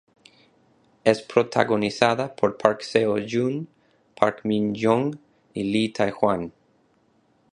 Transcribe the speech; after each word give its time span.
Es 1.05 1.21
protagonizada 1.21 2.25
por 2.35 2.57
Park 2.57 2.81
Seo-joon, 2.81 3.67
Park 4.15 4.41
Min-young 4.43 5.13
y 5.53 5.61
Lee 5.61 5.89
Tae-hwan. 5.93 6.51